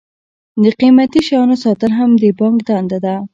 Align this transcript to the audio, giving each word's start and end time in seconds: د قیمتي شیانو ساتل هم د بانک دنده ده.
د 0.63 0.65
قیمتي 0.79 1.21
شیانو 1.27 1.55
ساتل 1.63 1.91
هم 1.99 2.11
د 2.21 2.23
بانک 2.39 2.57
دنده 2.67 2.97
ده. 3.05 3.15